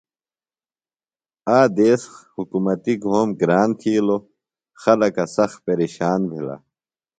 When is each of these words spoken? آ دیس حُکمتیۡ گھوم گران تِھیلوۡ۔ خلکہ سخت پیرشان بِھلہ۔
آ 1.57 1.59
دیس 1.75 2.03
حُکمتیۡ 2.35 2.99
گھوم 3.05 3.29
گران 3.39 3.69
تِھیلوۡ۔ 3.79 4.23
خلکہ 4.81 5.25
سخت 5.35 5.57
پیرشان 5.65 6.21
بِھلہ۔ 6.29 6.55